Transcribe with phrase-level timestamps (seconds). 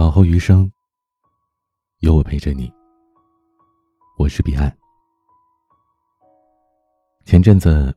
[0.00, 0.72] 往后余生，
[1.98, 2.72] 有我陪着你。
[4.16, 4.74] 我是彼岸。
[7.26, 7.94] 前阵子，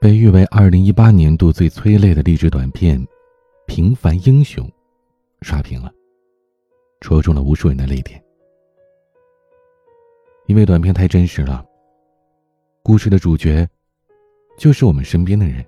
[0.00, 2.96] 被誉为二零一八年度最催泪的励志短片
[3.66, 4.64] 《平凡英雄》
[5.40, 5.92] 刷屏了，
[7.00, 8.22] 戳中了无数人的泪点。
[10.46, 11.66] 因为短片太真实了，
[12.84, 13.68] 故事的主角
[14.56, 15.66] 就是我们身边的人，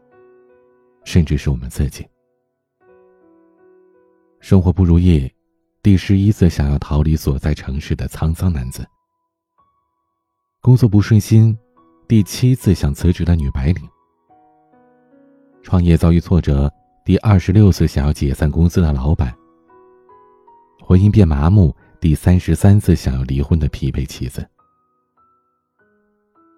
[1.05, 2.07] 甚至是我们自己。
[4.39, 5.29] 生活不如意。
[5.89, 8.87] 第十一次想要逃离所在城市的沧桑男子，
[10.61, 11.57] 工作不顺心；
[12.07, 13.89] 第七次想辞职的女白领，
[15.63, 16.69] 创业遭遇挫折；
[17.07, 19.35] 第二十六次想要解散公司的老板，
[20.85, 24.47] 婚姻变麻木；第三十三次想要离婚的疲惫妻子。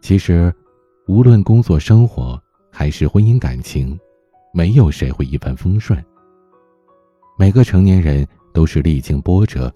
[0.03, 0.53] 其实，
[1.07, 2.37] 无论工作、生活
[2.69, 3.97] 还是婚姻感情，
[4.53, 6.05] 没有谁会一帆风顺。
[7.39, 8.27] 每个成年人。
[8.53, 9.73] 都是历经波折，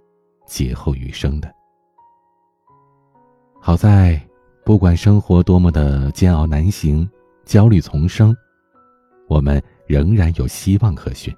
[0.47, 1.53] 劫后余生的。
[3.61, 4.21] 好在，
[4.65, 7.09] 不管生活多么的煎熬难行，
[7.45, 8.37] 焦虑丛生，
[9.29, 11.35] 我们仍然有希望可寻。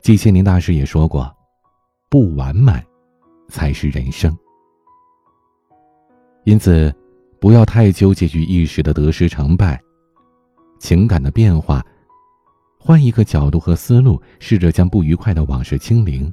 [0.00, 1.30] 季羡林大师也说过
[2.08, 2.84] ：“不完满，
[3.48, 4.36] 才是人生。”
[6.44, 6.94] 因此，
[7.38, 9.80] 不要太纠结于一时的得失成败，
[10.78, 11.84] 情感的变化。
[12.82, 16.32] 换一个角度和思路，试着将不愉快的往事清零，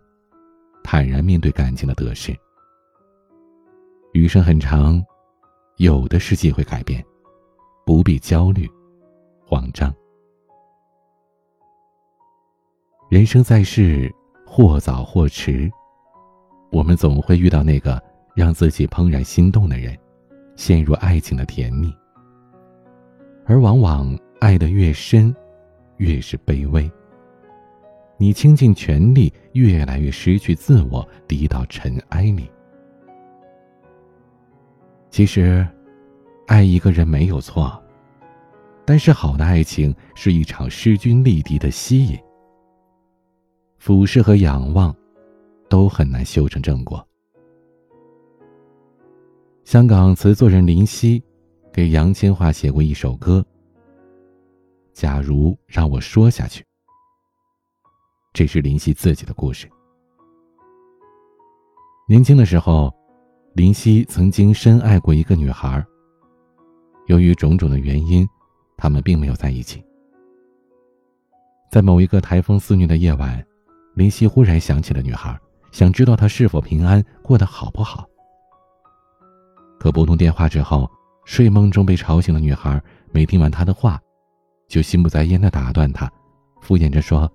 [0.81, 2.33] 坦然面对感情的得失。
[4.13, 5.03] 余生很长，
[5.75, 7.05] 有的是机会改变，
[7.85, 8.65] 不必焦虑、
[9.45, 9.93] 慌张。
[13.09, 14.09] 人生在世，
[14.45, 15.69] 或早或迟，
[16.71, 18.01] 我们总会遇到那个
[18.33, 19.97] 让自己怦然心动的人，
[20.55, 21.93] 陷入爱情的甜蜜。
[23.45, 25.35] 而往往爱得越深。
[25.97, 26.89] 越是卑微，
[28.17, 32.49] 你倾尽全力，越来越失去自我，低到尘埃里。
[35.09, 35.67] 其实，
[36.47, 37.81] 爱一个人没有错，
[38.85, 42.17] 但是好的爱情是一场势均力敌的吸引。
[43.77, 44.95] 俯视和仰望，
[45.69, 47.05] 都很难修成正果。
[49.63, 51.21] 香港词作人林夕，
[51.73, 53.45] 给杨千嬅写过一首歌。
[54.97, 56.65] 假如让我说下去，
[58.33, 59.69] 这是林夕自己的故事。
[62.09, 62.91] 年轻的时候，
[63.53, 65.85] 林夕曾经深爱过一个女孩。
[67.05, 68.27] 由于种种的原因，
[68.75, 69.85] 他们并没有在一起。
[71.69, 73.45] 在某一个台风肆虐的夜晚，
[73.93, 75.39] 林夕忽然想起了女孩，
[75.71, 78.09] 想知道她是否平安，过得好不好。
[79.79, 80.89] 可拨通电话之后，
[81.23, 84.01] 睡梦中被吵醒的女孩没听完他的话。
[84.67, 86.11] 就心不在焉的打断他，
[86.61, 87.31] 敷衍着说：“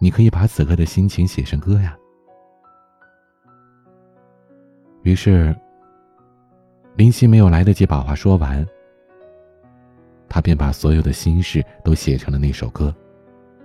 [0.00, 1.96] 你可以把此刻的心情写成歌呀。”
[5.02, 5.54] 于是，
[6.96, 8.66] 林夕没有来得及把话说完，
[10.28, 12.94] 他便把所有的心事都写成了那首歌。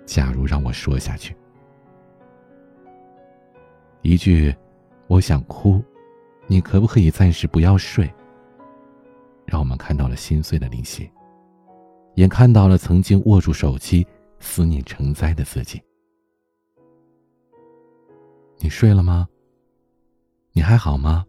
[0.05, 1.35] 假如让我说下去，
[4.01, 4.55] 一句
[5.07, 5.83] “我想哭”，
[6.47, 8.09] 你可不可以暂时不要睡？
[9.45, 11.09] 让我们看到了心碎的林夕。
[12.17, 14.05] 也看到了曾经握住手机、
[14.39, 15.79] 思念成灾的自己。
[18.57, 19.29] 你睡了吗？
[20.51, 21.23] 你还好吗？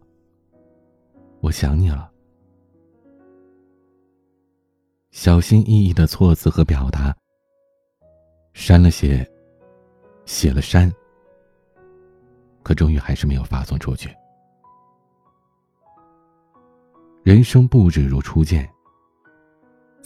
[1.41, 2.11] 我想你了。
[5.11, 7.15] 小心翼翼的措辞和表达，
[8.53, 9.23] 删了写，
[10.25, 10.91] 写了删，
[12.63, 14.09] 可终于还是没有发送出去。
[17.21, 18.67] 人生不止如初见。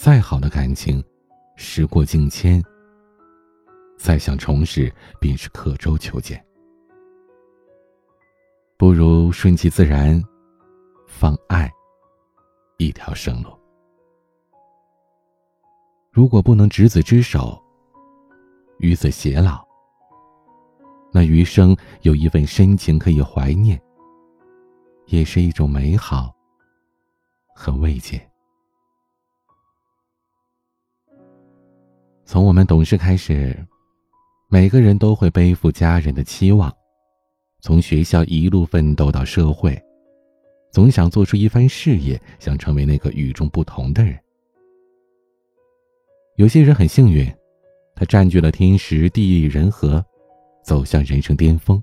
[0.03, 1.02] 再好的感情，
[1.56, 2.62] 时过境迁。
[3.97, 6.46] 再想重拾，便是刻舟求剑。
[8.75, 10.22] 不如顺其自然，
[11.08, 11.72] 放爱
[12.75, 13.58] 一条生路。
[16.12, 17.58] 如果不能执子之手，
[18.80, 19.66] 与子偕老，
[21.13, 23.81] 那余生有一份深情可以怀念，
[25.06, 26.36] 也是一种美好
[27.56, 28.22] 和慰藉。
[32.25, 33.56] 从我们懂事开始，
[34.48, 36.74] 每个人都会背负家人的期望，
[37.62, 39.80] 从学校一路奋斗到社会，
[40.72, 44.18] 总想做出一番事业，想成为那个与众不同的人。
[46.38, 47.31] 有些人很幸运，
[47.94, 50.04] 他占据了天时地利人和，
[50.64, 51.81] 走向人生巅峰。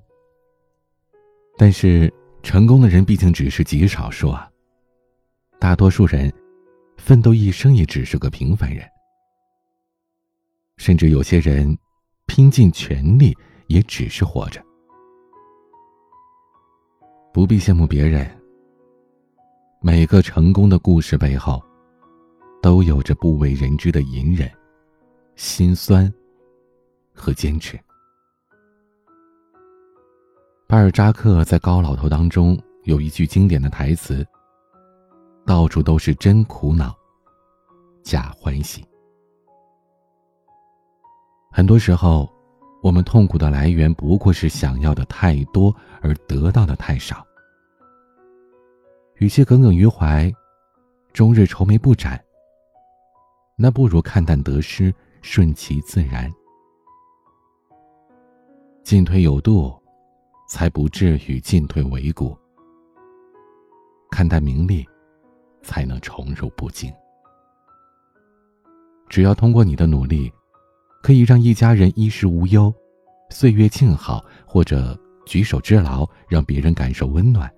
[1.57, 2.11] 但是，
[2.41, 4.49] 成功的人毕竟只是极少数啊，
[5.59, 6.33] 大多数人，
[6.97, 8.83] 奋斗一生也只是个平凡人。
[10.81, 11.77] 甚至有些人
[12.25, 13.37] 拼尽全力
[13.67, 14.59] 也只是活着。
[17.31, 18.27] 不必羡慕别人。
[19.79, 21.61] 每个成功的故事背后，
[22.63, 24.51] 都有着不为人知的隐忍、
[25.35, 26.11] 心酸
[27.13, 27.79] 和坚持。
[30.67, 34.25] 巴尔扎克在《高老头》当中有一句经典的台词
[35.45, 36.95] ：“到处都是真苦恼，
[38.01, 38.83] 假欢喜。”
[41.53, 42.31] 很多时候，
[42.81, 47.27] 我们痛苦的来源不过是想要的太多，而得到的太少。
[49.17, 50.31] 与其耿耿于怀，
[51.11, 52.23] 终日愁眉不展，
[53.57, 56.31] 那不如看淡得失，顺其自然，
[58.81, 59.77] 进退有度，
[60.47, 62.35] 才不至于进退维谷。
[64.09, 64.87] 看淡名利，
[65.61, 66.91] 才能宠辱不惊。
[69.09, 70.31] 只要通过你的努力。
[71.01, 72.73] 可以让一家人衣食无忧，
[73.29, 77.51] 岁月静好，或者举手之劳，让别人感受温暖，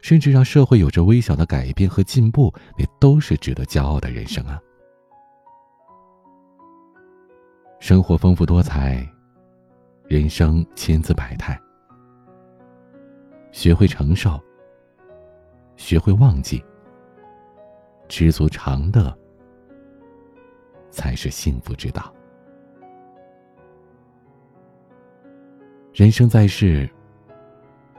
[0.00, 4.60] 甚至让社会有着微小的改变和进步，那都是值得骄傲的人生啊！
[7.78, 9.06] 生活丰富多彩，
[10.06, 11.58] 人生千姿百态，
[13.52, 14.40] 学会承受，
[15.76, 16.62] 学会忘记，
[18.08, 19.16] 知足常乐，
[20.90, 22.12] 才是幸福之道。
[25.94, 26.88] 人生在世，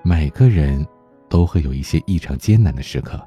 [0.03, 0.83] 每个人
[1.29, 3.23] 都会有一些异常艰难的时刻。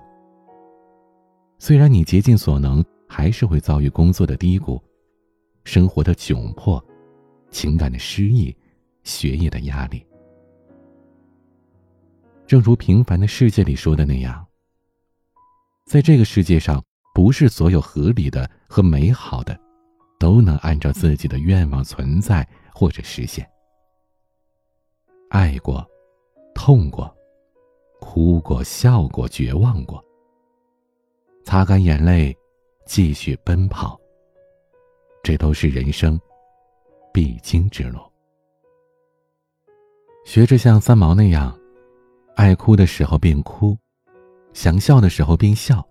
[1.57, 4.83] 虽然你竭尽所能，还是会遭遇工作的低谷、
[5.63, 6.85] 生活的窘迫、
[7.49, 8.55] 情感的失意、
[9.05, 10.05] 学业的压力。
[12.45, 14.45] 正如《平凡的世界》里说的那样，
[15.85, 16.83] 在这个世界上，
[17.15, 19.57] 不是所有合理的和美好的，
[20.19, 23.49] 都能按照自己的愿望存在或者实现。
[25.29, 25.85] 爱过，
[26.55, 27.15] 痛过，
[28.01, 30.03] 哭过，笑过，绝望过。
[31.45, 32.37] 擦干眼泪，
[32.87, 34.01] 继续奔跑。
[35.23, 36.19] 这都是人生
[37.13, 38.01] 必经之路。
[40.25, 41.59] 学着像三毛那样，
[42.37, 43.77] 爱哭的时候便哭，
[44.53, 45.87] 想笑的时候便笑。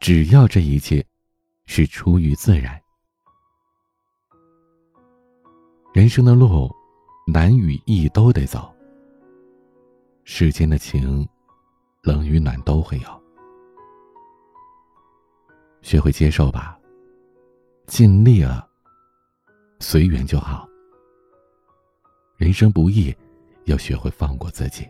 [0.00, 1.04] 只要这一切
[1.66, 2.80] 是出于自然，
[5.92, 6.74] 人生的路。
[7.30, 8.74] 难与易都得走，
[10.24, 11.28] 世间的情，
[12.02, 13.22] 冷与暖都会有，
[15.82, 16.80] 学会接受吧。
[17.86, 18.66] 尽力了，
[19.78, 20.66] 随缘就好。
[22.38, 23.14] 人生不易，
[23.66, 24.88] 要学会放过自己。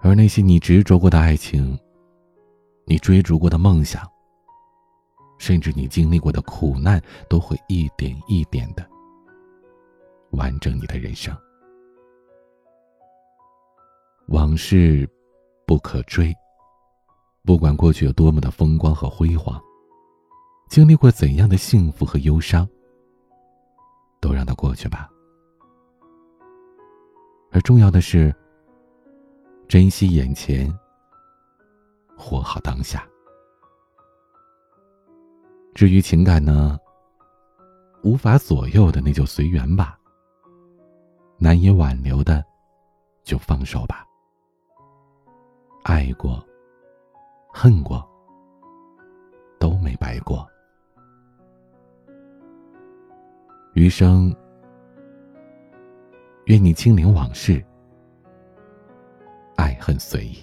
[0.00, 1.78] 而那些你执着过的爱情，
[2.86, 4.10] 你追逐过的梦想，
[5.36, 8.88] 甚至你经历过的苦难，都会一点一点的。
[10.36, 11.34] 完整你的人生，
[14.28, 15.08] 往事
[15.66, 16.32] 不可追。
[17.44, 19.60] 不管过去有多么的风光和辉煌，
[20.68, 22.68] 经历过怎样的幸福和忧伤，
[24.20, 25.08] 都让它过去吧。
[27.52, 28.34] 而重要的是，
[29.68, 30.76] 珍惜眼前，
[32.16, 33.08] 活好当下。
[35.72, 36.78] 至于情感呢，
[38.02, 39.95] 无法左右的，那就随缘吧。
[41.38, 42.44] 难以挽留的，
[43.22, 44.06] 就放手吧。
[45.84, 46.42] 爱过，
[47.52, 48.04] 恨过，
[49.60, 50.48] 都没白过。
[53.74, 54.34] 余生，
[56.46, 57.62] 愿你清零往事，
[59.56, 60.38] 爱恨随意。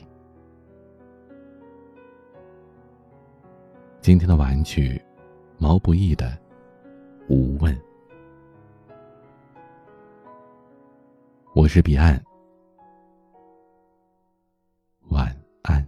[4.00, 5.02] 今天的晚曲，
[5.58, 6.28] 毛不易的
[7.28, 7.76] 《无问》。
[11.56, 12.20] 我是彼岸，
[15.10, 15.88] 晚安。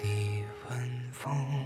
[0.00, 1.65] 你问风。